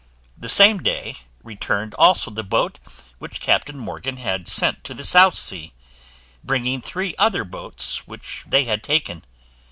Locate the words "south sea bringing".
5.03-6.81